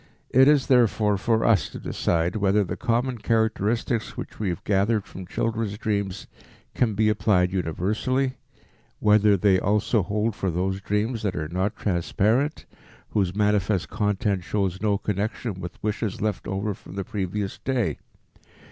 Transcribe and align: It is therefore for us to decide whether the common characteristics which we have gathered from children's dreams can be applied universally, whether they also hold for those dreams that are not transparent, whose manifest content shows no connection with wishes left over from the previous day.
It 0.31 0.47
is 0.47 0.65
therefore 0.65 1.15
for 1.15 1.45
us 1.45 1.69
to 1.69 1.77
decide 1.77 2.35
whether 2.37 2.63
the 2.63 2.75
common 2.75 3.19
characteristics 3.19 4.17
which 4.17 4.39
we 4.39 4.49
have 4.49 4.63
gathered 4.63 5.05
from 5.05 5.27
children's 5.27 5.77
dreams 5.77 6.25
can 6.73 6.95
be 6.95 7.07
applied 7.07 7.53
universally, 7.53 8.33
whether 8.99 9.37
they 9.37 9.59
also 9.59 10.01
hold 10.01 10.35
for 10.35 10.49
those 10.49 10.81
dreams 10.81 11.21
that 11.21 11.35
are 11.35 11.49
not 11.49 11.75
transparent, 11.75 12.65
whose 13.09 13.35
manifest 13.35 13.89
content 13.91 14.43
shows 14.43 14.81
no 14.81 14.97
connection 14.97 15.61
with 15.61 15.77
wishes 15.83 16.19
left 16.19 16.47
over 16.47 16.73
from 16.73 16.95
the 16.95 17.05
previous 17.05 17.59
day. 17.59 17.99